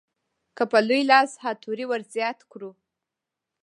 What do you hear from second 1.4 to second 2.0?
ها توری